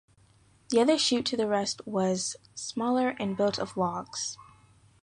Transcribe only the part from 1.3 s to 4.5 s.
the west was smaller and built out of logs.